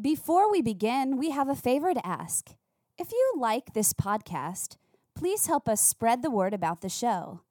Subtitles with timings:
[0.00, 2.54] Before we begin, we have a favor to ask.
[2.96, 4.78] If you like this podcast,
[5.14, 7.42] please help us spread the word about the show.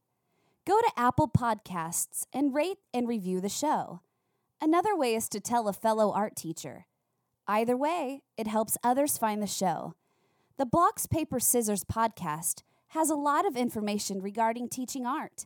[0.66, 4.02] Go to Apple Podcasts and rate and review the show.
[4.60, 6.88] Another way is to tell a fellow art teacher.
[7.48, 9.94] Either way, it helps others find the show.
[10.58, 15.46] The Blocks, Paper, Scissors podcast has a lot of information regarding teaching art,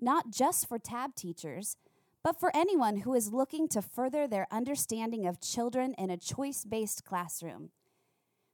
[0.00, 1.76] not just for tab teachers,
[2.24, 6.64] but for anyone who is looking to further their understanding of children in a choice
[6.64, 7.70] based classroom.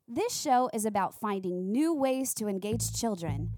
[0.07, 3.51] This show is about finding new ways to engage children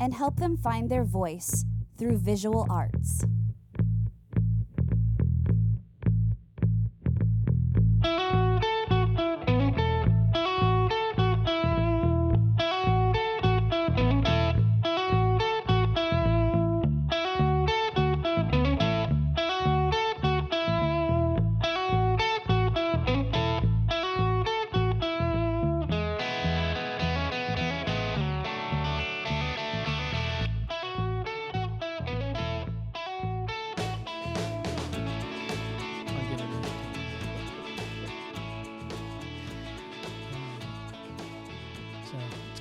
[0.00, 1.66] and help them find their voice
[1.98, 3.24] through visual arts.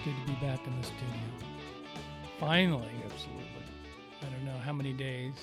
[0.08, 1.50] Good to be back in the studio.
[2.40, 2.88] Finally.
[3.04, 3.44] Absolutely.
[4.22, 5.34] I don't know how many days.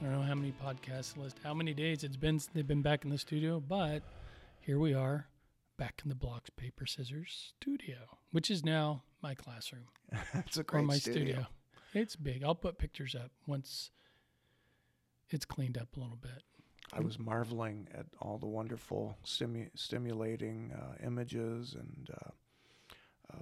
[0.00, 2.82] I don't know how many podcasts list, how many days it's been since they've been
[2.82, 4.02] back in the studio, but
[4.60, 5.28] here we are,
[5.78, 7.96] back in the blocks, paper, scissors studio,
[8.32, 9.86] which is now my classroom
[10.34, 11.22] It's a great or my studio.
[11.22, 11.46] studio.
[11.94, 12.44] It's big.
[12.44, 13.90] I'll put pictures up once
[15.30, 16.42] it's cleaned up a little bit.
[16.92, 22.30] I was marveling at all the wonderful stimu- stimulating uh, images and uh,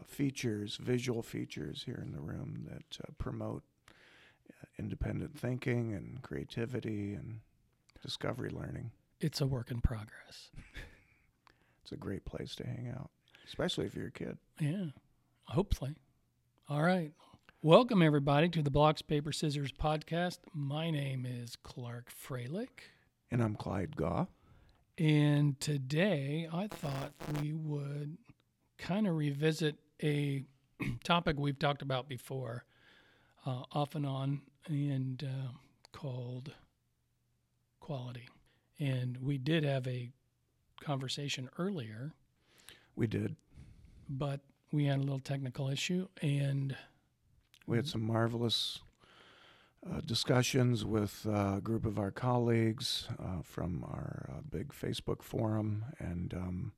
[0.07, 3.63] features, visual features here in the room that uh, promote
[4.51, 7.41] uh, independent thinking and creativity and
[8.03, 8.91] discovery learning.
[9.21, 10.51] It's a work in progress.
[11.83, 13.11] It's a great place to hang out,
[13.47, 14.39] especially if you're a kid.
[14.61, 14.87] Yeah,
[15.45, 15.95] hopefully.
[16.69, 17.13] All right.
[17.63, 20.39] Welcome, everybody, to the Blocks, Paper, Scissors podcast.
[20.53, 22.91] My name is Clark Fralick.
[23.31, 24.27] And I'm Clyde Gaw.
[24.99, 28.17] And today I thought we would
[28.79, 30.45] kind of revisit a
[31.05, 32.65] topic we've talked about before,
[33.47, 35.49] uh, off and on, and uh,
[35.93, 36.53] called
[37.81, 38.29] quality.
[38.79, 40.11] And we did have a
[40.81, 42.13] conversation earlier,
[42.97, 43.37] We did.
[44.09, 44.41] but
[44.73, 46.09] we had a little technical issue.
[46.21, 46.77] And
[47.67, 48.81] We had some marvelous
[49.89, 55.23] uh, discussions with uh, a group of our colleagues uh, from our uh, big Facebook
[55.23, 56.73] forum, and um,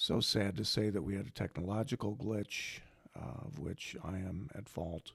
[0.00, 2.78] so sad to say that we had a technological glitch,
[3.14, 5.12] uh, of which I am at fault,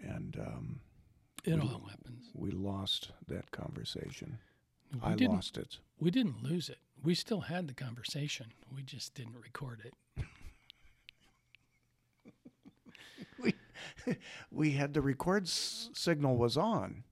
[0.00, 0.80] and um,
[1.44, 2.30] it We- all happens.
[2.32, 4.38] we lost that conversation.
[4.94, 5.78] We I lost it.
[5.98, 6.78] we didn't lose it.
[7.02, 8.52] We still had the conversation.
[8.72, 9.94] We just didn't record it.
[13.42, 13.54] we
[14.52, 17.02] we had the record s- signal was on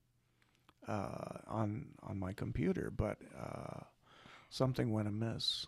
[0.87, 3.81] uh, on on my computer, but uh,
[4.50, 5.66] something went amiss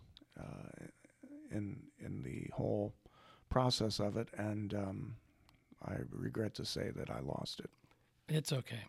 [1.51, 2.95] in in the whole
[3.51, 5.17] process of it, and um,
[5.87, 7.71] I regret to say that I lost it.
[8.29, 8.81] It's okay.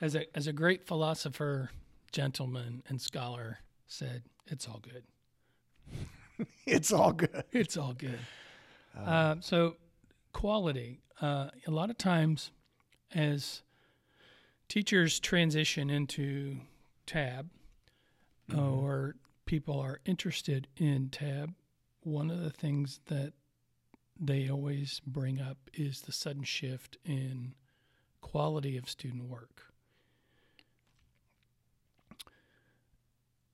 [0.00, 1.70] As a as a great philosopher,
[2.12, 6.46] gentleman, and scholar said, it's all good.
[6.66, 7.44] it's all good.
[7.52, 8.18] It's all good.
[8.96, 9.76] Uh, so,
[10.32, 11.00] quality.
[11.20, 12.52] Uh, a lot of times,
[13.12, 13.62] as
[14.68, 16.58] teachers transition into
[17.06, 17.50] tab,
[18.56, 19.16] or
[19.46, 21.54] people are interested in tab,
[22.02, 23.32] one of the things that
[24.18, 27.54] they always bring up is the sudden shift in
[28.20, 29.72] quality of student work.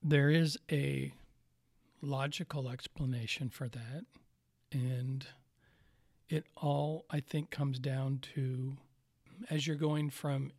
[0.03, 1.13] There is a
[2.01, 4.05] logical explanation for that.
[4.71, 5.25] And
[6.29, 8.77] it all, I think, comes down to
[9.49, 10.51] as you're going from,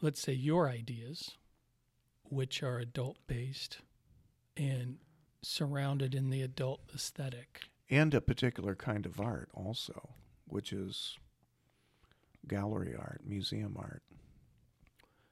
[0.00, 1.32] let's say, your ideas,
[2.24, 3.78] which are adult based
[4.58, 4.96] and
[5.42, 7.62] surrounded in the adult aesthetic.
[7.88, 10.10] And a particular kind of art also,
[10.46, 11.16] which is
[12.46, 14.02] gallery art, museum art.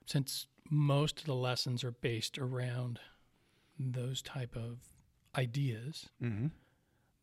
[0.06, 3.00] Since most of the lessons are based around
[3.78, 4.78] those type of
[5.36, 6.46] ideas, Mm-hmm.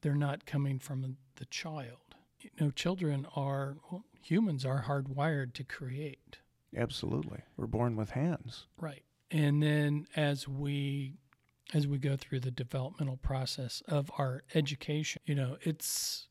[0.02, 2.16] they're not coming from the child.
[2.42, 6.38] You know, children are well, humans are hardwired to create,
[6.76, 8.66] Absolutely, we're born with hands.
[8.80, 9.04] right?
[9.32, 11.16] And then as we
[11.74, 16.28] as we go through the developmental process of our education, you know, it's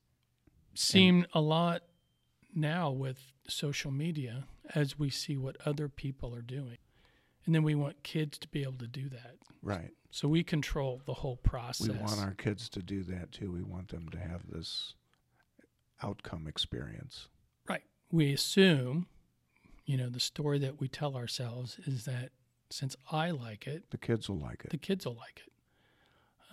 [0.75, 1.83] seen a lot
[2.55, 3.19] now with
[3.49, 4.45] social media
[4.75, 6.79] as we see what other people are doing.
[7.45, 9.37] And then we want kids to be able to do that.
[9.63, 9.91] Right.
[10.11, 11.89] So we control the whole process.
[11.89, 13.51] We want our kids to do that too.
[13.51, 14.95] We want them to have this
[16.03, 17.29] outcome experience.
[17.69, 17.83] Right.
[18.11, 19.07] We assume,
[19.87, 22.31] you know, the story that we tell ourselves is that
[22.73, 24.71] since I like it, The kids will like it.
[24.71, 25.53] the kids will like it.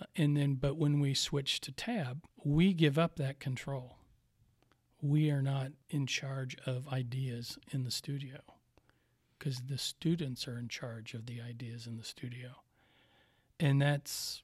[0.00, 3.96] Uh, and then, but when we switch to tab, we give up that control.
[5.02, 8.40] We are not in charge of ideas in the studio
[9.38, 12.50] because the students are in charge of the ideas in the studio.
[13.58, 14.42] And that's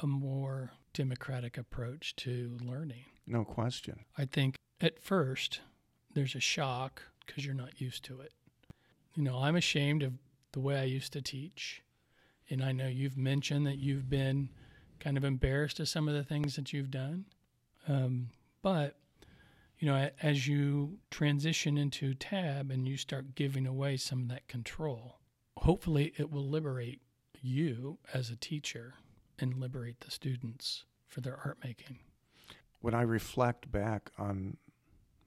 [0.00, 3.04] a more democratic approach to learning.
[3.26, 4.04] no question.
[4.16, 5.60] I think at first
[6.14, 8.32] there's a shock because you're not used to it.
[9.14, 10.14] You know, I'm ashamed of
[10.52, 11.82] the way I used to teach.
[12.48, 14.50] And I know you've mentioned that you've been
[14.98, 17.26] kind of embarrassed of some of the things that you've done.
[17.88, 18.30] Um,
[18.62, 18.96] but,
[19.78, 24.48] you know, as you transition into tab and you start giving away some of that
[24.48, 25.18] control,
[25.56, 27.00] hopefully it will liberate
[27.40, 28.94] you as a teacher
[29.38, 31.98] and liberate the students for their art making.
[32.80, 34.56] When I reflect back on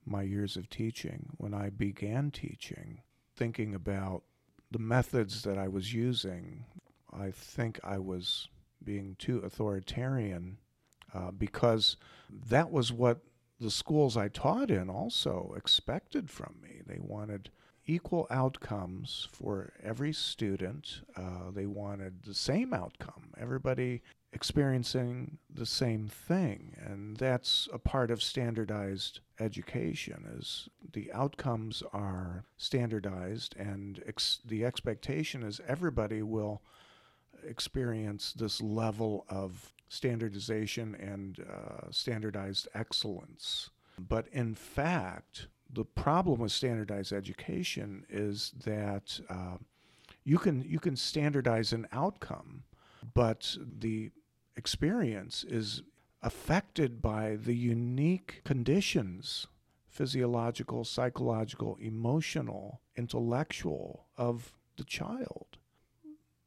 [0.05, 3.01] my years of teaching, when I began teaching,
[3.35, 4.23] thinking about
[4.73, 6.65] the methods that I was using,
[7.11, 8.49] I think I was
[8.83, 10.57] being too authoritarian
[11.13, 11.95] uh, because
[12.49, 13.19] that was what
[13.59, 16.81] the schools I taught in also expected from me.
[16.85, 17.49] They wanted
[17.85, 21.01] equal outcomes for every student.
[21.15, 23.29] Uh, they wanted the same outcome.
[23.39, 24.01] Everybody
[24.33, 32.45] experiencing the same thing and that's a part of standardized education is the outcomes are
[32.57, 36.61] standardized and ex- the expectation is everybody will
[37.45, 43.69] experience this level of standardization and uh, standardized excellence.
[43.99, 49.57] But in fact the problem with standardized education is that uh,
[50.23, 52.63] you can you can standardize an outcome
[53.13, 54.11] but the
[54.55, 55.83] experience is
[56.21, 59.47] affected by the unique conditions
[59.93, 65.45] physiological, psychological, emotional, intellectual of the child.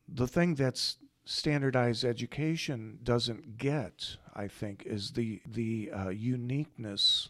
[0.09, 7.29] The thing that's standardized education doesn't get, I think, is the the uh, uniqueness,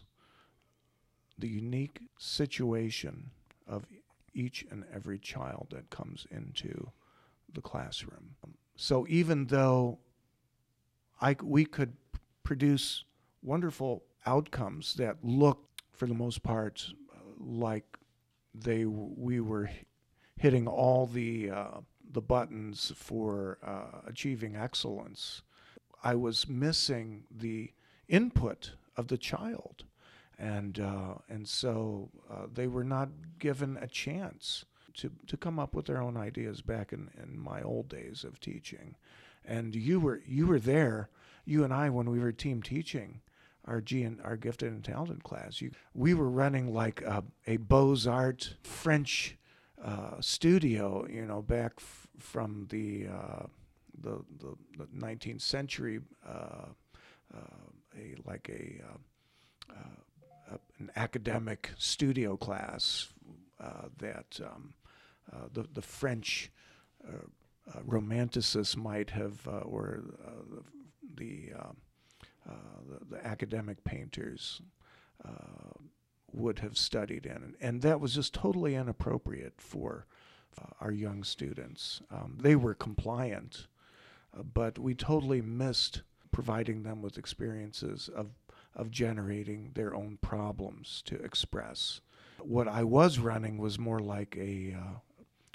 [1.37, 3.29] the unique situation
[3.67, 3.85] of
[4.33, 6.91] each and every child that comes into
[7.53, 8.35] the classroom.
[8.75, 9.99] So even though
[11.19, 11.93] I, we could
[12.43, 13.03] produce
[13.41, 16.85] wonderful outcomes that look, for the most part,
[17.39, 17.85] like
[18.53, 19.69] they we were
[20.37, 21.79] hitting all the uh,
[22.11, 25.41] the buttons for uh, achieving excellence.
[26.03, 27.71] I was missing the
[28.07, 29.83] input of the child,
[30.37, 33.09] and uh, and so uh, they were not
[33.39, 34.65] given a chance
[34.95, 38.39] to to come up with their own ideas back in, in my old days of
[38.39, 38.95] teaching.
[39.47, 41.09] And you were you were there,
[41.45, 43.21] you and I when we were team teaching
[43.65, 45.61] our G and our gifted and talented class.
[45.61, 49.37] You, we were running like a, a Beaux Arts French
[49.83, 53.45] uh, studio, you know, back f- from the, uh,
[54.01, 56.67] the, the the 19th century, uh,
[57.95, 58.81] a like a,
[60.51, 63.09] a an academic studio class
[63.99, 64.73] that um,
[65.53, 66.51] the the French
[67.73, 70.61] uh, romanticists might have, uh, or uh,
[71.15, 71.51] the,
[72.45, 74.61] the, the academic painters
[76.31, 80.05] would have studied in, and that was just totally inappropriate for
[80.79, 82.01] our young students.
[82.11, 83.67] Um, they were compliant,
[84.53, 88.27] but we totally missed providing them with experiences of
[88.77, 91.99] of generating their own problems to express.
[92.39, 94.99] What I was running was more like a uh,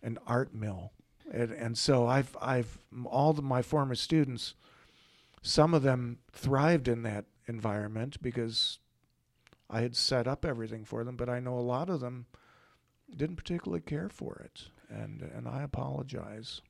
[0.03, 0.93] an art mill
[1.31, 4.55] and, and so I've I've all my former students,
[5.43, 8.79] some of them thrived in that environment because
[9.69, 12.27] I had set up everything for them, but I know a lot of them
[13.15, 16.61] didn't particularly care for it, and and I apologize.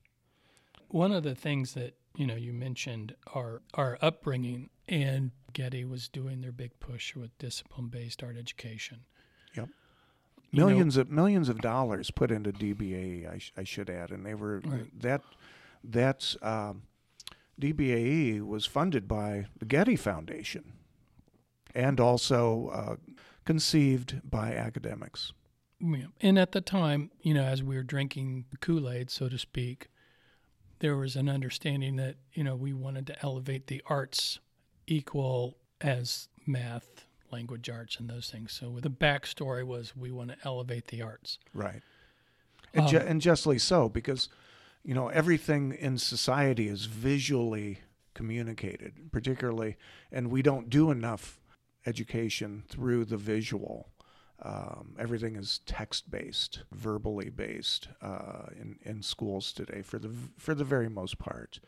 [0.88, 6.08] One of the things that you know you mentioned are our upbringing, and Getty was
[6.08, 9.00] doing their big push with discipline-based art education.
[9.54, 9.68] Yep.
[10.52, 13.26] You know- Millions of millions of dollars put into DBA.
[13.32, 15.00] I, sh- I should add, and they were Right.
[15.00, 15.22] that
[15.82, 16.82] that's um,
[17.60, 20.72] DBAE was funded by the Getty Foundation,
[21.74, 22.96] and also uh,
[23.44, 25.32] conceived by academics.
[25.80, 26.06] Yeah.
[26.20, 29.38] And at the time, you know, as we were drinking the Kool Aid, so to
[29.38, 29.88] speak,
[30.78, 34.38] there was an understanding that, you know, we wanted to elevate the arts
[34.86, 38.52] equal as math, language arts, and those things.
[38.52, 41.38] So the backstory was we want to elevate the arts.
[41.54, 41.82] Right.
[42.74, 44.28] And, ju- Um, and justly so, because
[44.84, 47.78] you know, everything in society is visually
[48.14, 49.76] communicated, particularly,
[50.10, 51.40] and we don't do enough
[51.86, 53.88] education through the visual.
[54.44, 60.54] Um, everything is text based, verbally based uh, in in schools today for the for
[60.54, 61.60] the very most part.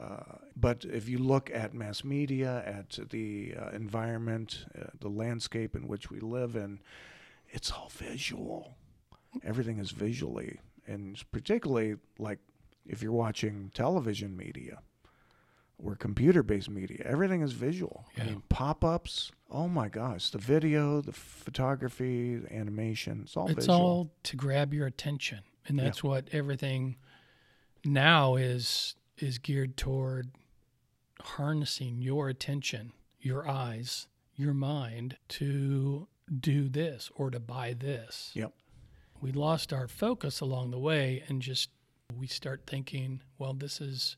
[0.00, 5.76] Uh, but if you look at mass media, at the uh, environment, uh, the landscape
[5.76, 6.80] in which we live in,
[7.50, 8.74] it's all visual.
[9.44, 12.38] Everything is visually, and particularly like
[12.86, 14.78] if you're watching television media
[15.78, 18.04] or computer based media, everything is visual.
[18.16, 18.24] Yeah.
[18.24, 23.48] I mean, pop ups, oh my gosh, the video, the photography, the animation, it's all
[23.48, 23.78] it's visual.
[23.78, 25.84] all to grab your attention and Yeah.
[25.84, 26.96] that's what everything
[27.84, 30.30] now is is geared toward
[31.20, 36.08] harnessing your attention your eyes your mind to
[36.40, 38.30] do this or to buy this.
[38.34, 38.52] Yep.
[39.20, 41.70] we lost our focus along the way and just
[42.18, 44.16] we start thinking well this is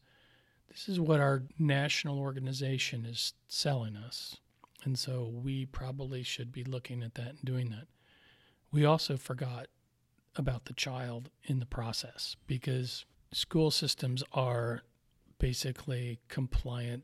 [0.68, 4.38] this is what our national organization is selling us.
[4.82, 7.86] And so we probably should be looking at that and doing that.
[8.72, 9.68] We also forgot
[10.34, 13.04] about the child in the process because
[13.34, 14.82] school systems are
[15.38, 17.02] basically compliant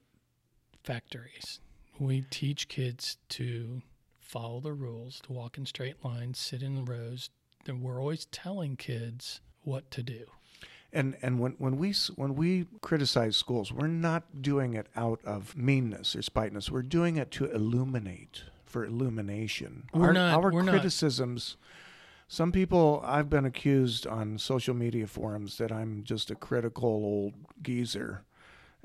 [0.83, 1.61] factories.
[1.99, 3.83] We teach kids to
[4.21, 7.29] follow the rules, to walk in straight lines, sit in rows.
[7.69, 10.25] We're always telling kids what to do.
[10.93, 15.57] And and when, when we when we criticize schools, we're not doing it out of
[15.57, 16.69] meanness or spiteness.
[16.71, 19.85] We're doing it to illuminate for illumination.
[19.95, 21.57] We're our, not- our we're not- criticisms.
[22.33, 27.35] Some people I've been accused on social media forums that I'm just a critical old
[27.61, 28.23] geezer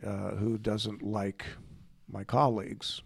[0.04, 1.46] uh, who doesn't like
[2.12, 3.04] my colleagues.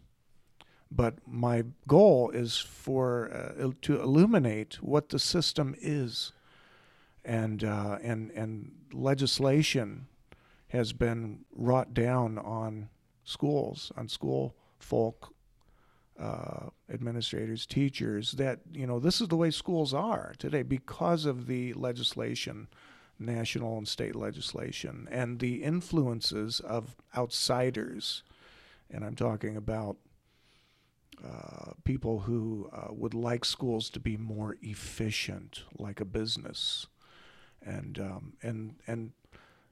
[0.90, 6.32] But my goal is for uh, to illuminate what the system is
[7.26, 10.08] and uh, and and legislation
[10.70, 12.88] has been wrought down on
[13.26, 15.34] schools, on school folk,
[16.20, 18.34] uh, administrators, teachers.
[18.34, 22.68] That you know this is the way schools are today because of the legislation,
[23.18, 28.24] national and state legislation, and the influences of outsiders.
[28.92, 29.98] And I'm talking about
[31.26, 36.88] uh, people who uh, would like schools to be more efficient, like a business,
[37.62, 39.12] and um, and and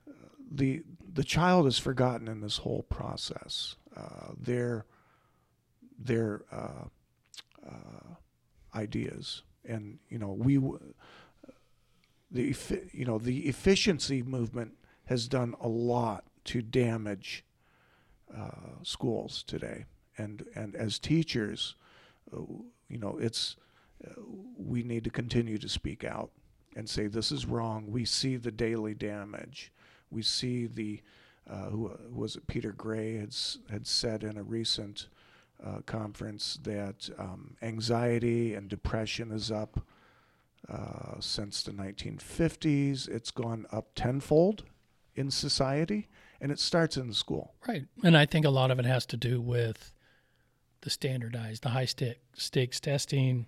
[0.09, 0.11] uh,
[0.51, 3.75] the the child is forgotten in this whole process.
[3.95, 4.85] Uh, their
[5.97, 6.85] their uh,
[7.67, 8.15] uh,
[8.75, 10.59] ideas, and you know we
[12.31, 12.55] the
[12.91, 14.73] you know the efficiency movement
[15.05, 17.45] has done a lot to damage
[18.35, 19.85] uh, schools today,
[20.17, 21.75] and and as teachers,
[22.35, 22.41] uh,
[22.89, 23.55] you know it's
[24.57, 26.31] we need to continue to speak out
[26.75, 27.89] and say this is wrong.
[27.89, 29.71] We see the daily damage.
[30.11, 31.01] We see the
[31.49, 32.45] uh, who who was it?
[32.47, 33.35] Peter Gray had
[33.69, 35.07] had said in a recent
[35.65, 39.79] uh, conference that um, anxiety and depression is up
[40.69, 43.07] uh, since the 1950s.
[43.07, 44.65] It's gone up tenfold
[45.15, 46.07] in society,
[46.39, 47.55] and it starts in school.
[47.67, 47.85] Right.
[48.03, 49.91] And I think a lot of it has to do with
[50.81, 53.47] the standardized, the high sta- stakes testing,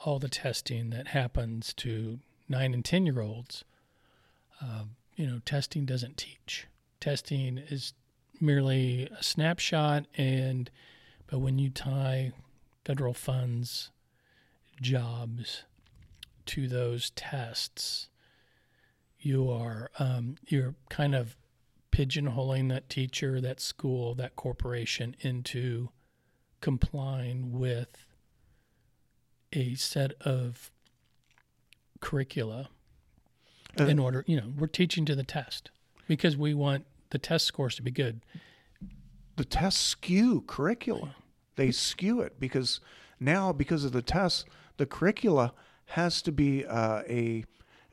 [0.00, 3.64] all the testing that happens to nine and 10 year olds.
[4.60, 6.66] Um, you know, testing doesn't teach.
[7.00, 7.94] Testing is
[8.40, 10.06] merely a snapshot.
[10.16, 10.70] And,
[11.28, 12.32] but when you tie
[12.84, 13.90] federal funds,
[14.80, 15.64] jobs
[16.46, 18.08] to those tests,
[19.18, 21.36] you are, um, you're kind of
[21.92, 25.90] pigeonholing that teacher, that school, that corporation into
[26.60, 28.06] complying with
[29.52, 30.70] a set of
[32.00, 32.68] curricula
[33.78, 35.70] Uh, in order, you know, we're teaching to the test
[36.06, 38.20] because we want the test scores to be good.
[39.38, 41.14] The tests skew curricula.
[41.56, 42.80] They skew it because
[43.20, 44.44] now, because of the tests,
[44.76, 45.54] the curricula
[45.86, 47.44] has to be uh, a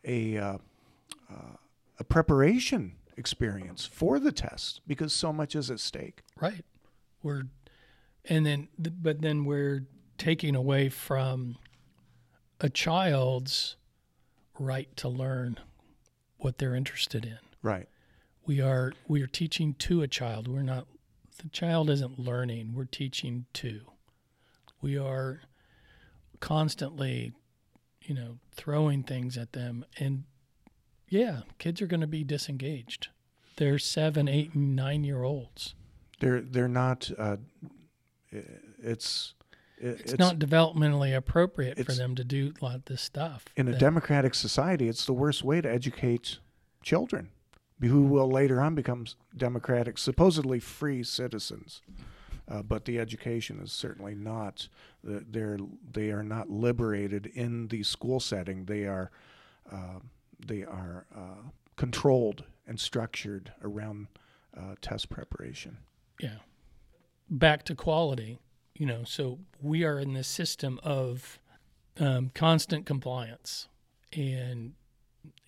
[0.04, 0.58] a uh,
[1.32, 1.56] uh,
[2.00, 6.24] a preparation experience for the test because so much is at stake.
[6.40, 6.66] Right.
[7.24, 7.44] We're,
[8.26, 9.86] and then, but then we're
[10.18, 11.58] taking away from
[12.60, 13.78] a child's
[14.60, 15.60] right to learn
[16.38, 17.38] what they're interested in.
[17.62, 17.88] Right.
[18.46, 20.48] We are we are teaching to a child.
[20.48, 20.88] We're not
[21.42, 22.74] the child isn't learning.
[22.76, 23.82] We're teaching too.
[24.82, 25.42] We are
[26.40, 27.34] constantly,
[28.02, 30.24] you know, throwing things at them and
[31.08, 33.10] yeah, kids are going to be disengaged.
[33.58, 35.76] They're seven, eight, and nine year olds.
[36.20, 37.12] They're they're not.
[37.18, 37.38] Uh,
[38.34, 38.44] i-
[38.82, 39.34] it's
[39.78, 43.46] It's, not developmentally appropriate for them to do a lot of this stuff.
[43.56, 44.88] in a democratic society.
[44.88, 46.40] It's the worst way to educate
[46.82, 47.30] children
[47.82, 49.06] who will later on become
[49.36, 51.82] democratic, supposedly free citizens.
[52.48, 54.68] Uh, but the education is certainly not.
[55.04, 55.58] They're
[55.92, 58.66] they are not liberated in the school setting.
[58.66, 59.10] They are
[59.72, 60.00] uh,
[60.46, 64.08] they are uh, controlled and structured around
[64.56, 65.78] uh, test preparation.
[66.20, 66.38] Yeah.
[67.30, 68.38] Back to quality,
[68.76, 69.04] you know.
[69.06, 71.40] So we are in this system of
[72.00, 73.68] um, constant compliance,
[74.14, 74.74] and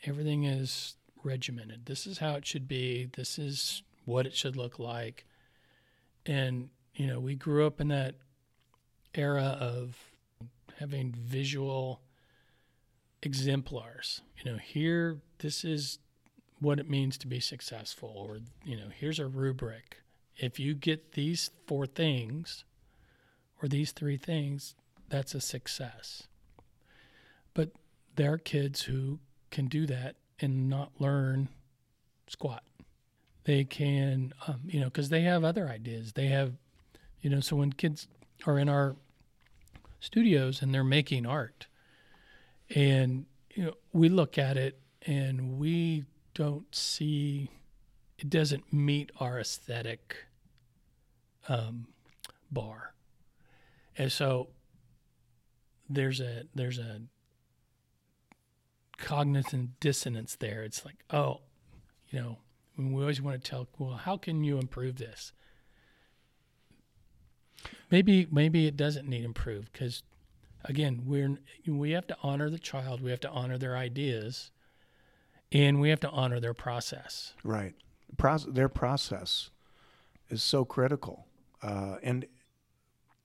[0.03, 1.85] everything is regimented.
[1.85, 3.09] This is how it should be.
[3.15, 5.25] This is what it should look like.
[6.25, 8.15] And you know, we grew up in that
[9.13, 9.97] era of
[10.79, 12.01] having visual
[13.21, 14.21] exemplars.
[14.37, 15.99] You know, here, this is
[16.59, 19.97] what it means to be successful, or, you know, here's a rubric.
[20.35, 22.63] If you get these four things
[23.61, 24.75] or these three things,
[25.09, 26.23] that's a success.
[27.53, 27.71] But
[28.15, 29.19] there are kids who
[29.51, 31.49] can do that and not learn
[32.27, 32.63] squat.
[33.45, 36.13] They can, um, you know, because they have other ideas.
[36.13, 36.53] They have
[37.21, 38.07] you know, so when kids
[38.45, 38.95] are in our
[39.99, 41.67] studios and they're making art,
[42.73, 47.49] and you know, we look at it and we don't see
[48.19, 50.25] it doesn't meet our aesthetic
[51.49, 51.87] um,
[52.51, 52.93] bar,
[53.97, 54.49] and so
[55.89, 57.01] there's a there's a
[58.97, 60.63] cognitive dissonance there.
[60.63, 61.41] It's like, oh,
[62.09, 62.37] you know,
[62.77, 65.33] we always want to tell, well, how can you improve this?
[67.89, 70.03] Maybe maybe it doesn't need improved because
[70.65, 74.51] again we're we have to honor the child, we have to honor their ideas,
[75.51, 77.33] and we have to honor their process.
[77.43, 77.73] Right,
[78.17, 79.49] Pro- their process
[80.29, 81.25] is so critical,
[81.63, 82.25] uh, and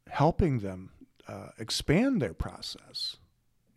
[0.09, 0.91] helping them
[1.29, 3.17] uh, expand their process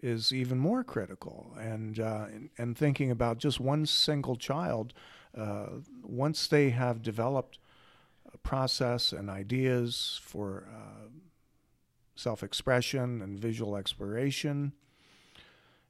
[0.06, 1.56] is even more critical.
[1.60, 4.94] And uh, and, and, thinking about just one single child,
[5.36, 5.68] uh,
[6.04, 7.58] once they have developed
[8.32, 11.08] a process and ideas for uh,
[12.16, 14.74] self expression and visual exploration,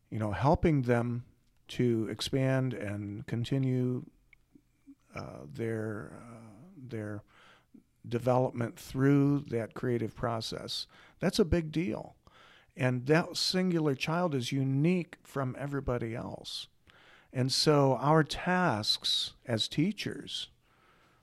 [0.10, 1.26] you know, helping them
[1.68, 4.06] to expand and continue
[5.16, 6.52] uh, their, uh,
[6.88, 7.24] their
[8.08, 10.88] development through that creative process.
[11.20, 12.16] That's a big deal.
[12.78, 16.68] And that singular child is unique from everybody else.
[17.32, 20.50] And so our tasks as teachers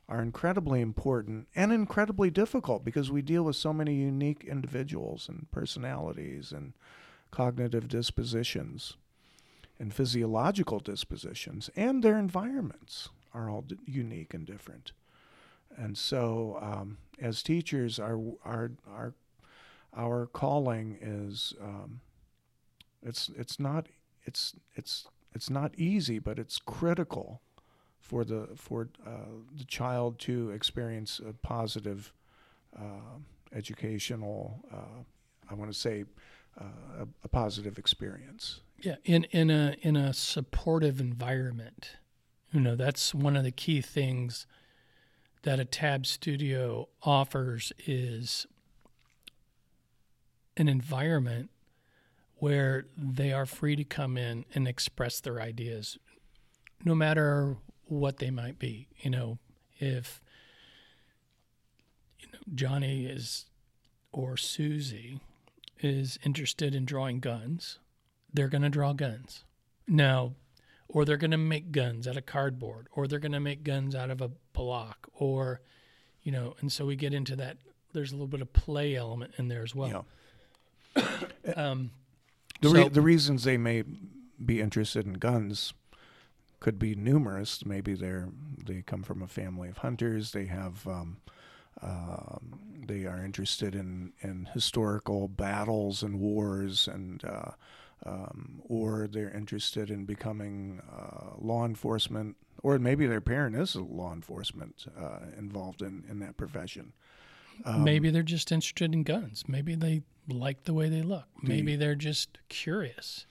[0.08, 5.50] are incredibly important and incredibly difficult because we deal with so many unique individuals and
[5.50, 6.74] personalities and
[7.30, 8.96] cognitive dispositions
[9.78, 14.92] and physiological dispositions and their environments are all d- unique and different.
[15.76, 19.14] And so, um, as teachers, our our our
[19.96, 22.00] our calling is um,
[23.02, 23.87] it's it's not
[24.24, 27.40] it's it's it's not easy, but it's critical
[27.98, 29.11] for the for uh,
[29.57, 32.12] the child to experience a positive
[32.78, 33.18] uh,
[33.55, 34.64] educational.
[34.72, 35.02] Uh,
[35.50, 36.05] I want to say
[36.61, 38.61] uh, a, a, positive experience.
[38.81, 41.92] Yeah, in in a in a supportive environment.
[42.50, 44.46] You know, that's one of the key things
[45.42, 48.46] that a tab studio offers is
[50.56, 51.50] an environment
[52.36, 55.98] where they are free to come in and express their ideas
[56.84, 58.88] no matter what they might be.
[58.98, 59.38] You know,
[59.78, 60.20] if
[62.18, 63.46] you know, Johnny is
[64.12, 65.20] or Susie
[65.80, 67.78] is interested in drawing guns,
[68.32, 69.44] they're going to draw guns.
[69.88, 70.34] Now,
[70.88, 73.94] or they're going to make guns out of cardboard, or they're going to make guns
[73.94, 75.60] out of a block, or,
[76.22, 77.56] you know, and so we get into that.
[77.92, 79.88] There's a little bit of play element in there as well.
[79.88, 80.02] Yeah.
[81.56, 81.90] um,
[82.61, 83.85] the, so, re- the reasons they may
[84.44, 85.72] be interested in guns
[86.61, 87.66] could be numerous.
[87.66, 88.28] Maybe they're
[88.64, 90.30] they come from a family of hunters.
[90.30, 91.18] They have um,
[91.82, 97.50] um, they are interested in in historical battles and wars, and uh,
[98.06, 104.12] um, or they're interested in becoming uh, law enforcement, or maybe their parent is law
[104.12, 106.92] enforcement uh, involved in in that profession.
[107.64, 109.44] Um, maybe they're just interested in guns.
[109.46, 111.26] Maybe they like the way they look.
[111.42, 113.26] Maybe they're just curious.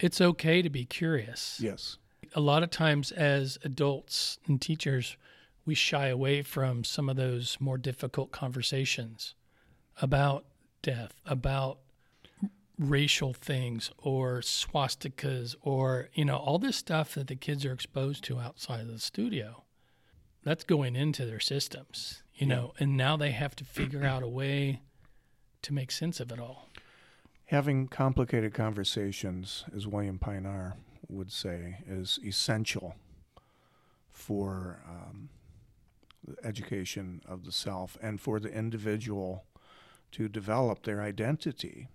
[0.00, 1.58] It's okay to be curious.
[1.60, 1.98] Yes
[2.34, 5.16] a lot of times as adults and teachers,
[5.64, 9.34] we shy away from some of those more difficult conversations
[10.00, 10.44] about
[10.82, 11.78] death, about
[12.78, 18.22] racial things or swastikas or you know all this stuff that the kids are exposed
[18.22, 19.64] to outside of the studio
[20.44, 24.28] that's going into their systems you know and now they have to figure out a
[24.28, 24.80] way
[25.62, 26.68] to make sense of it all.
[27.46, 30.76] Having complicated conversations as william pinar
[31.08, 32.94] would say is essential
[34.12, 35.30] for um,
[36.26, 39.44] the education of the self and for the individual
[40.10, 41.88] to develop their identity,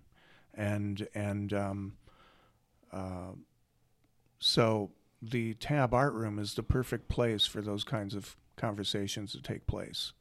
[0.54, 1.96] and and um,
[2.92, 3.32] uh,
[4.38, 4.90] so
[5.30, 9.66] the Tab Art Room is the perfect place for those kinds of conversations to take
[9.66, 10.12] place,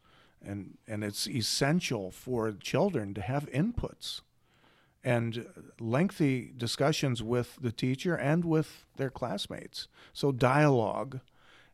[0.42, 4.22] and and it's essential for children to have inputs
[5.04, 5.48] and
[5.80, 9.88] lengthy discussions with the teacher and with their classmates.
[10.14, 11.20] So dialogue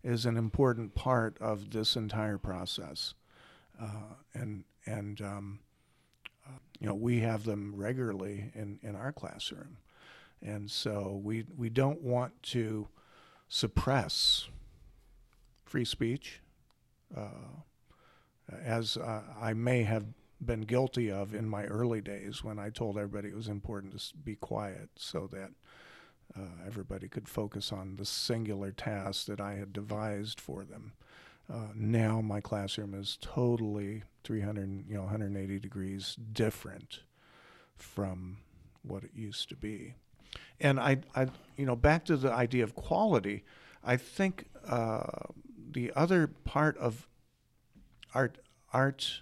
[0.04, 3.13] is an important part of this entire process,
[3.80, 5.60] uh, and and um,
[6.80, 9.78] you know we have them regularly in in our classroom,
[10.42, 12.88] and so we we don't want to
[13.49, 14.47] suppress
[15.65, 16.41] free speech,
[17.15, 17.62] uh,
[18.63, 20.05] as uh, I may have
[20.41, 24.17] been guilty of in my early days when I told everybody it was important to
[24.17, 25.51] be quiet so that
[26.38, 30.93] uh, everybody could focus on the singular task that I had devised for them.
[31.51, 37.01] Uh, now my classroom is totally 300, you know, 180 degrees different
[37.75, 38.38] from
[38.83, 39.95] what it used to be.
[40.60, 43.44] And I, I you know, back to the idea of quality,
[43.84, 45.04] I think uh,
[45.72, 47.08] the other part of
[48.13, 48.38] art,
[48.74, 49.22] art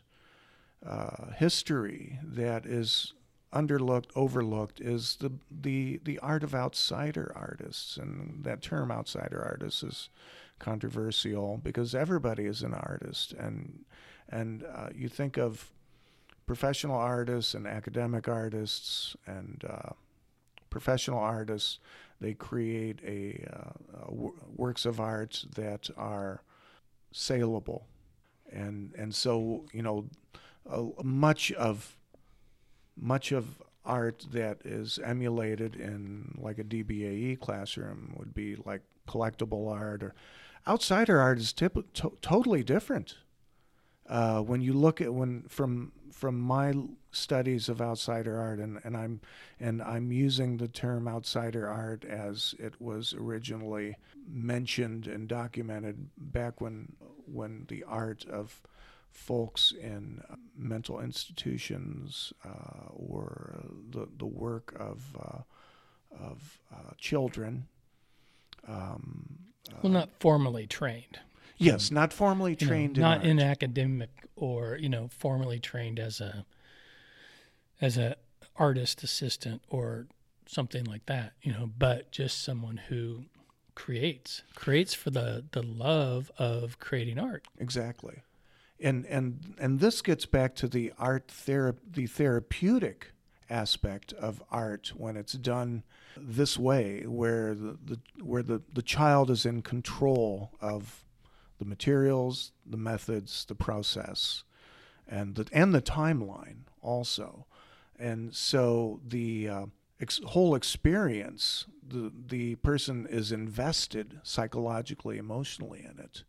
[0.86, 3.14] uh, history that is
[3.54, 9.84] underlooked, overlooked is the the the art of outsider artists, and that term outsider artists
[9.84, 10.10] is
[10.60, 13.86] controversial because everybody is an artist, and
[14.30, 15.72] and uh, you think of
[16.46, 19.92] professional artists and academic artists and uh,
[20.78, 21.80] professional artists.
[22.22, 24.12] They create a, uh,
[24.56, 26.44] works of art that are
[27.12, 27.88] saleable,
[28.52, 30.06] and and so you know,
[31.04, 31.98] much of
[32.96, 39.72] much of art that is emulated in like a DBAE classroom would be like collectible
[39.72, 40.14] art or
[40.68, 43.16] outsider art is tip- to- totally different.
[44.08, 46.74] Uh, when you look at when from from my
[47.12, 49.22] studies of outsider art and, and I'm
[49.60, 56.62] and I'm using the term outsider art as it was originally mentioned and documented back
[56.62, 56.94] when
[57.26, 58.62] when the art of
[59.18, 65.42] folks in uh, mental institutions uh, or the, the work of, uh,
[66.24, 67.68] of uh, children.
[68.68, 69.40] Um,
[69.82, 71.20] well, not formally trained.
[71.58, 72.98] Yes, not formally trained.
[72.98, 76.46] You know, not in, in academic or you know formally trained as a
[77.82, 78.16] as a
[78.56, 80.08] artist assistant or
[80.46, 81.34] something like that.
[81.42, 83.26] You know, but just someone who
[83.76, 87.48] creates creates for the the love of creating art.
[87.60, 88.24] Exactly
[88.80, 93.12] and and and this gets back to the art thera- the therapeutic
[93.50, 95.84] aspect of art when it's done
[96.18, 101.06] this way where the, the where the, the child is in control of
[101.60, 104.44] the materials the methods the process
[105.08, 107.46] and the and the timeline also.
[108.00, 109.66] And so the uh,
[110.00, 116.24] ex- whole experience the the person is invested psychologically emotionally in it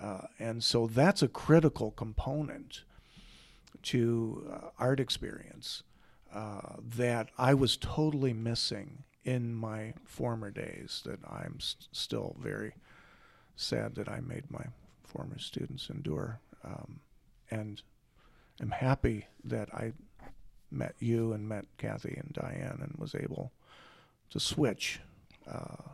[0.00, 2.82] uh, and so that's a critical component
[3.82, 5.82] to uh, art experience
[6.34, 12.74] uh, that I was totally missing in my former days that I'm st- still very
[13.56, 14.64] sad that I made my
[15.04, 16.40] former students endure.
[16.64, 17.00] Um,
[17.50, 17.82] and
[18.60, 19.92] I'm happy that I
[20.70, 23.52] met you and met Kathy and Diane and was able
[24.30, 25.00] to switch.
[25.50, 25.90] Uh,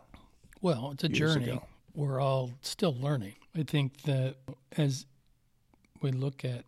[0.60, 1.50] well, it's a journey.
[1.50, 1.62] Ago
[1.94, 3.34] we're all still learning.
[3.56, 4.36] I think that
[4.76, 5.06] as
[6.00, 6.64] we look at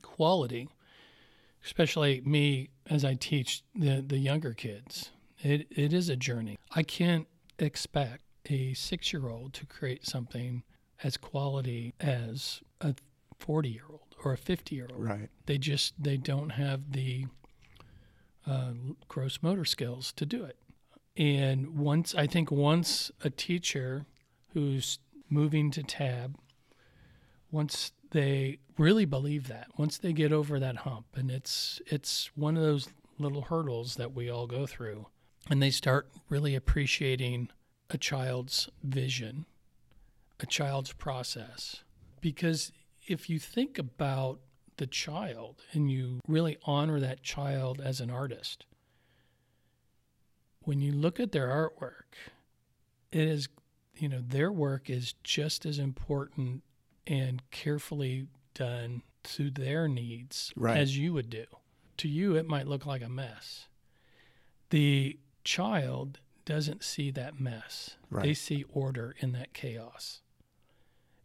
[0.00, 0.68] quality,
[1.64, 6.58] especially me as I teach the, the younger kids, it, it is a journey.
[6.72, 7.26] I can't
[7.58, 10.62] expect a six year old to create something
[11.02, 12.94] as quality as a
[13.38, 15.04] 40 year old or a 50 year old.
[15.04, 15.28] Right.
[15.46, 17.26] They just, they don't have the
[18.46, 18.72] uh,
[19.08, 20.56] gross motor skills to do it.
[21.16, 24.06] And once, I think once a teacher
[24.54, 26.36] who's moving to tab,
[27.50, 32.56] once they really believe that, once they get over that hump, and it's it's one
[32.56, 35.06] of those little hurdles that we all go through,
[35.50, 37.50] and they start really appreciating
[37.92, 39.46] a child's vision,
[40.40, 41.84] a child's process.
[42.20, 42.72] Because
[43.06, 44.40] if you think about
[44.76, 48.64] the child and you really honor that child as an artist,
[50.62, 52.14] when you look at their artwork,
[53.10, 53.48] it is
[53.96, 56.62] you know, their work is just as important
[57.06, 60.76] and carefully done to their needs right.
[60.76, 61.44] as you would do.
[61.98, 63.68] To you, it might look like a mess.
[64.70, 67.96] The child doesn't see that mess.
[68.10, 68.24] Right.
[68.24, 70.20] They see order in that chaos.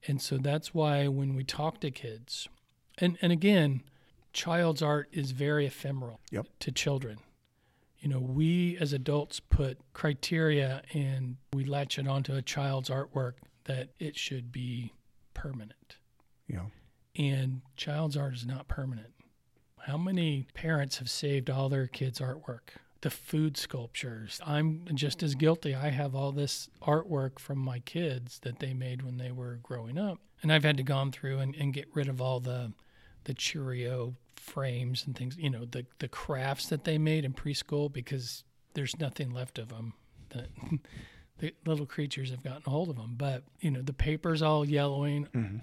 [0.08, 2.48] And so that's why when we talk to kids,
[3.00, 3.84] and, and again,
[4.34, 6.48] child's art is very ephemeral Yep.
[6.60, 7.18] to children.
[8.00, 13.34] You know, we as adults put criteria and we latch it onto a child's artwork
[13.66, 14.94] that it should be
[15.34, 15.98] permanent.
[16.48, 16.72] You know,
[17.16, 19.14] And child's art is not permanent.
[19.80, 22.78] How many parents have saved all their kids' artwork?
[23.08, 24.42] The food sculptures.
[24.46, 25.74] I'm just as guilty.
[25.74, 29.98] I have all this artwork from my kids that they made when they were growing
[29.98, 30.20] up.
[30.42, 32.74] And I've had to gone through and, and get rid of all the
[33.24, 37.90] the Cheerio frames and things, you know, the, the crafts that they made in preschool
[37.90, 38.44] because
[38.74, 39.94] there's nothing left of them.
[40.32, 40.48] The,
[41.38, 43.16] the little creatures have gotten a hold of them.
[43.18, 45.62] But, you know, the paper's all yellowing Mhm.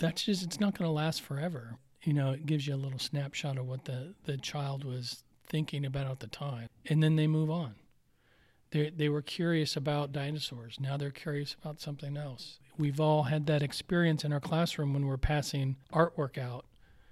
[0.00, 2.98] that's just it's not going to last forever you know it gives you a little
[2.98, 7.26] snapshot of what the the child was thinking about at the time and then they
[7.26, 7.74] move on.
[8.70, 10.78] They they were curious about dinosaurs.
[10.80, 12.58] Now they're curious about something else.
[12.78, 16.64] We've all had that experience in our classroom when we're passing artwork out.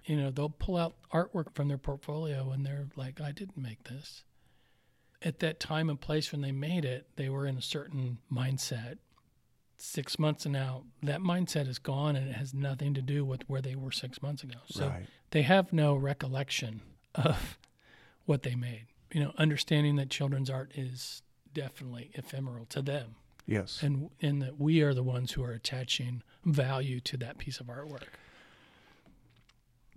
[0.05, 3.85] You know they'll pull out artwork from their portfolio and they're like i didn't make
[3.85, 4.25] this.
[5.21, 8.99] At that time and place when they made it they were in a certain mindset.
[9.81, 13.63] Six months now, that mindset is gone and it has nothing to do with where
[13.63, 14.59] they were six months ago.
[14.67, 15.07] So right.
[15.31, 16.81] they have no recollection
[17.15, 17.59] of
[18.29, 18.85] what they made.
[19.11, 21.23] You know, understanding that children's art is
[21.55, 23.15] definitely ephemeral to them,
[23.47, 23.83] Yes.
[23.83, 27.69] and and that we are the ones who are attaching value to that piece of
[27.69, 28.03] artwork.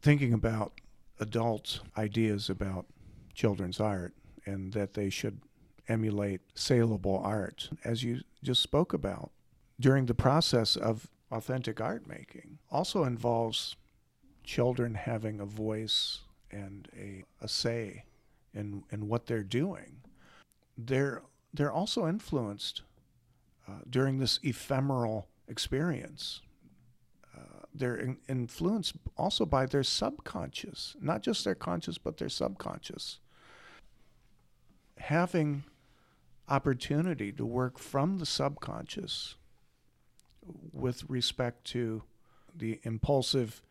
[0.01, 0.79] Thinking about
[1.19, 2.85] adult ideas about
[3.33, 4.13] children's art
[4.45, 5.41] and that they should
[5.89, 9.31] emulate saleable art, as you just spoke about,
[9.79, 13.75] during the process of authentic art making, also involves
[14.43, 18.05] children having a voice and a, a say
[18.53, 19.97] in, in what they're doing.
[20.77, 21.21] They're,
[21.53, 22.81] they're also influenced
[23.67, 26.41] uh, during this ephemeral experience.
[27.35, 33.19] Uh, they're in, influenced also by their subconscious, not just their conscious, but their subconscious.
[34.97, 35.63] Having
[36.47, 39.35] opportunity to work from the subconscious
[40.73, 42.03] with respect to
[42.55, 43.61] the impulsive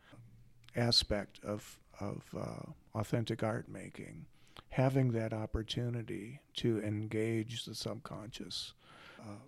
[0.75, 4.25] aspect of, of uh, authentic art making,
[4.71, 8.73] having that opportunity to engage the subconscious.
[9.19, 9.43] Uh,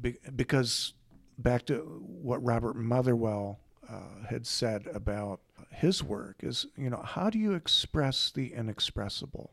[0.00, 0.92] be, because
[1.38, 3.58] back to what Robert Motherwell
[3.88, 9.50] uh, had said about his work is, you know, how do you express the inexpressible?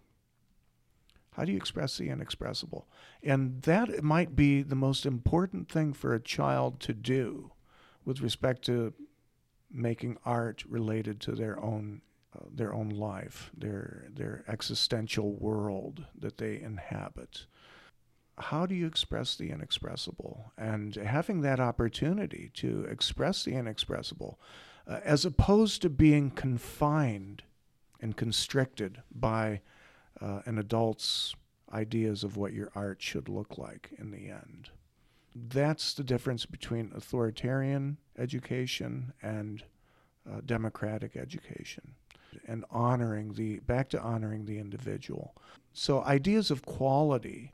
[1.31, 2.87] How do you express the inexpressible?
[3.23, 7.51] And that might be the most important thing for a child to do
[8.03, 8.93] with respect to
[9.71, 12.01] making art related to their own
[12.51, 17.45] their own life, their their existential world that they inhabit.
[18.37, 20.51] How do you express the inexpressible?
[20.57, 24.39] And having that opportunity to express the inexpressible,
[24.87, 27.43] uh, as opposed to being confined
[27.99, 29.61] and constricted by
[30.19, 31.35] uh, an adult's
[31.71, 34.69] ideas of what your art should look like in the end.
[35.35, 39.63] That's the difference between authoritarian education and
[40.29, 41.95] uh, democratic education
[42.47, 45.35] and honoring the back to honoring the individual.
[45.73, 47.53] So ideas of quality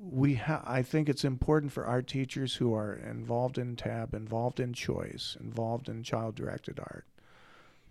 [0.00, 4.60] we ha- I think it's important for our teachers who are involved in tab, involved
[4.60, 7.04] in choice, involved in child directed art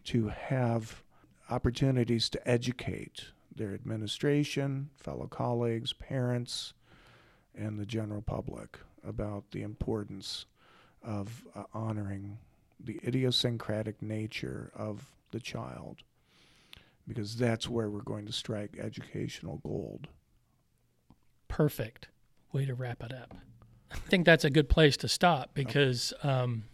[0.05, 1.03] to have
[1.49, 6.73] opportunities to educate their administration, fellow colleagues, parents,
[7.55, 10.45] and the general public about the importance
[11.03, 12.37] of uh, honoring
[12.79, 16.03] the idiosyncratic nature of the child
[17.07, 20.07] because that's where we're going to strike educational gold.
[21.47, 22.09] Perfect
[22.51, 23.35] way to wrap it up.
[23.91, 26.65] I think that's a good place to stop because um,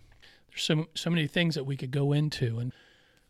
[0.50, 2.74] there's so so many things that we could go into, and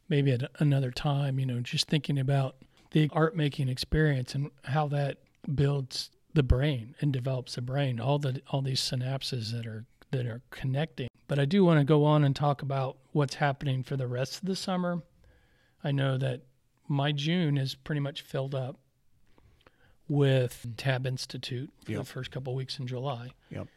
[0.08, 2.56] maybe at another time, you know, just thinking about
[2.92, 5.18] the art making experience and how that
[5.54, 10.26] builds the brain and develops the brain, all the all these synapses that are that
[10.26, 11.10] are connecting.
[11.28, 14.38] But I do want to go on and talk about what's happening for the rest
[14.38, 15.02] of the summer.
[15.84, 16.41] I know that
[16.88, 18.78] my June is pretty much filled up
[20.08, 22.00] with Tab Institute for Yep.
[22.02, 23.32] the first couple of weeks in July.
[23.50, 23.67] Yep.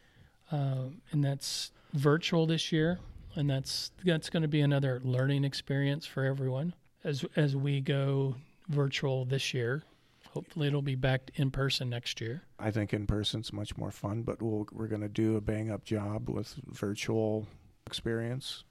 [0.51, 2.99] Um, and that's virtual this year,
[3.35, 8.35] and that's that's going to be another learning experience for everyone as as we go
[8.69, 9.83] virtual this year.
[10.31, 12.43] Hopefully, it'll be back in person next year.
[12.59, 15.71] I think in person's much more fun, but we'll, we're going to do a bang
[15.71, 17.47] up job with virtual
[17.87, 18.63] experience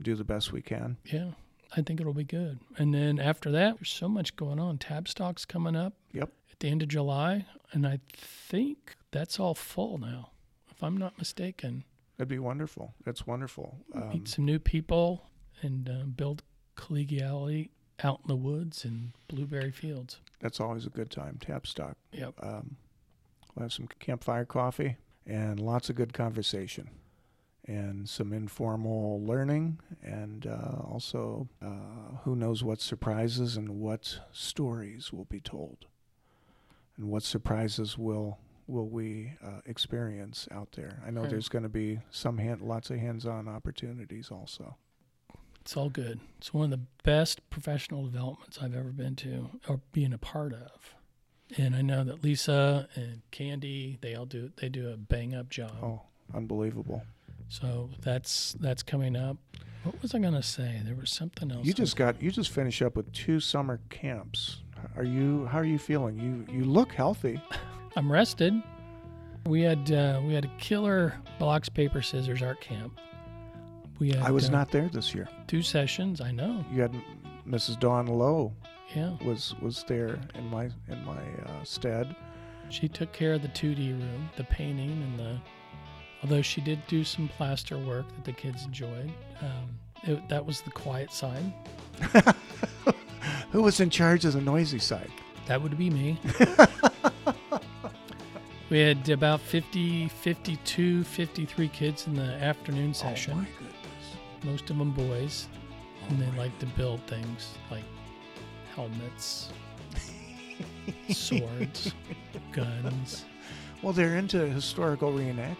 [0.00, 0.96] do the best we can.
[1.04, 1.30] Yeah,
[1.76, 2.60] I think it'll be good.
[2.78, 4.78] And then after that, there's so much going on.
[4.78, 5.94] Tab stock's coming up.
[6.12, 6.30] Yep.
[6.52, 10.30] At the end of July, and I think that's all full now,
[10.70, 11.84] if I'm not mistaken.
[12.16, 12.94] That'd be wonderful.
[13.04, 13.76] That's wonderful.
[13.94, 15.26] Um, Meet some new people
[15.60, 16.42] and uh, build
[16.76, 17.70] collegiality
[18.02, 20.20] out in the woods and blueberry fields.
[20.40, 21.38] that's always a good time.
[21.40, 21.96] Tab stock.
[22.12, 22.34] Yep.
[22.42, 22.76] Um,
[23.54, 26.88] we'll have some campfire coffee and lots of good conversation
[27.66, 35.12] and some informal learning and uh, also uh, who knows what surprises and what stories
[35.12, 35.86] will be told
[36.96, 41.00] and what surprises will will we uh, experience out there.
[41.06, 41.30] I know Right.
[41.30, 44.76] there's going to be some hand, lots of hands-on opportunities also.
[45.60, 46.18] It's all good.
[46.38, 50.52] It's one of the best professional developments I've ever been to or being a part
[50.52, 50.94] of.
[51.56, 55.48] And I know that Lisa and Candy, they all do they do a bang up
[55.48, 55.76] job.
[55.80, 56.02] Oh,
[56.34, 57.02] unbelievable!
[57.48, 59.36] So that's that's coming up.
[59.84, 60.80] What was I gonna say?
[60.84, 61.64] There was something else.
[61.64, 64.62] You just got you just finished up with two summer camps.
[64.96, 66.18] Are you how are you feeling?
[66.18, 67.40] You you look healthy.
[67.96, 68.52] I'm rested.
[69.46, 72.98] We had uh, we had a killer blocks paper scissors art camp.
[74.00, 75.28] We had I was uh, not there this year.
[75.46, 76.20] two sessions.
[76.20, 76.64] I know.
[76.72, 76.94] You had
[77.48, 77.78] Mrs.
[77.78, 78.52] Dawn Lowe
[78.94, 82.14] Yeah, was was there in my in my uh, stead.
[82.70, 85.40] she took care of the 2D room, the painting, and the.
[86.22, 90.62] Although she did do some plaster work that the kids enjoyed, um, it, that was
[90.62, 91.52] the quiet side.
[93.50, 95.10] Who was in charge of the noisy side?
[95.46, 96.18] That would be me.
[98.70, 103.32] we had about 50, 52, 53 kids in the afternoon session.
[103.34, 103.76] Oh my goodness!
[104.46, 105.48] most of them boys,
[106.08, 107.84] and they like to build things like
[108.74, 109.50] helmets,
[111.10, 111.92] swords,
[112.52, 113.24] guns.
[113.82, 115.56] Well, they're into historical reenactment.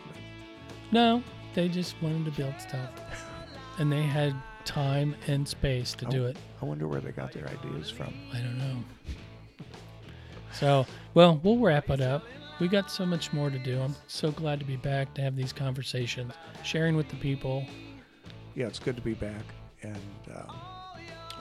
[0.93, 1.23] No,
[1.55, 2.91] they just wanted to build stuff,
[3.79, 6.29] and they had time and space to do Oh.
[6.29, 6.37] it.
[6.61, 8.13] I wonder where they got their ideas from.
[8.33, 8.85] I don't know.
[10.53, 12.25] So, well, we'll wrap it up.
[12.61, 13.79] We got so much more to do.
[13.81, 16.33] I'm so glad to be back to have these conversations,
[16.65, 17.65] sharing with the people.
[18.55, 19.43] Yeah, it's good to be back,
[19.83, 19.99] and
[20.35, 20.57] um,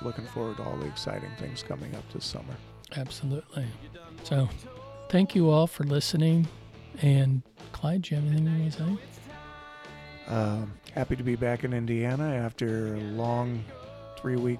[0.01, 2.55] looking forward to all the exciting things coming up this summer.
[2.97, 3.65] Absolutely.
[4.23, 4.49] So,
[5.09, 6.47] thank you all for listening.
[7.01, 8.97] And Clyde, do you have anything you want to say?
[10.27, 13.63] Um, happy to be back in Indiana after a long
[14.17, 14.59] three week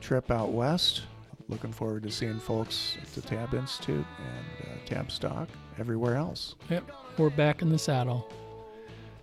[0.00, 1.02] trip out west.
[1.48, 5.48] Looking forward to seeing folks at the Tab Institute and uh, Tab Stock
[5.78, 6.54] everywhere else.
[6.70, 6.90] Yep.
[7.18, 8.30] We're back in the saddle.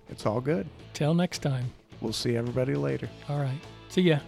[0.10, 0.68] It's all good.
[0.94, 1.72] Till next time.
[2.02, 3.10] We'll see everybody later.
[3.28, 3.60] All right.
[3.90, 4.20] See ya.